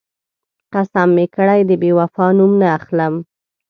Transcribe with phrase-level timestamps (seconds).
[0.73, 3.13] قسم مې کړی، د بېوفا نوم نه اخلم.